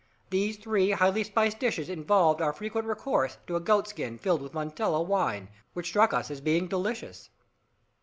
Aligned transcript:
These 0.31 0.57
three 0.57 0.89
highly 0.89 1.23
spiced 1.23 1.59
dishes 1.59 1.87
involved 1.87 2.41
our 2.41 2.53
frequent 2.53 2.87
recourse 2.87 3.37
to 3.45 3.55
a 3.55 3.59
goatskin 3.59 4.17
filled 4.17 4.41
with 4.41 4.51
Montella 4.51 4.99
wine, 5.05 5.47
which 5.73 5.89
struck 5.89 6.11
us 6.11 6.31
as 6.31 6.41
being 6.41 6.67
delicious. 6.67 7.29